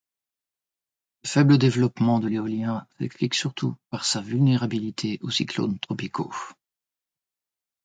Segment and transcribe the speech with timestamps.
[1.23, 6.31] Le faible développement de l'éolien s'explique surtout par sa vulnérabilité aux cyclones tropicaux.